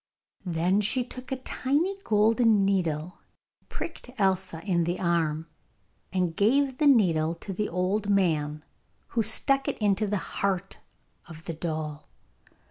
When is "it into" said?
9.67-10.07